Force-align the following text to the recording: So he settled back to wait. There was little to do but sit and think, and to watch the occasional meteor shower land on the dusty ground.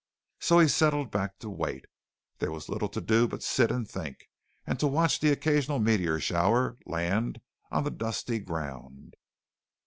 So 0.39 0.57
he 0.57 0.67
settled 0.67 1.11
back 1.11 1.37
to 1.41 1.49
wait. 1.51 1.85
There 2.39 2.51
was 2.51 2.69
little 2.69 2.89
to 2.89 2.99
do 2.99 3.27
but 3.27 3.43
sit 3.43 3.69
and 3.69 3.87
think, 3.87 4.31
and 4.65 4.79
to 4.79 4.87
watch 4.87 5.19
the 5.19 5.29
occasional 5.31 5.77
meteor 5.77 6.19
shower 6.19 6.79
land 6.87 7.39
on 7.69 7.83
the 7.83 7.91
dusty 7.91 8.39
ground. 8.39 9.13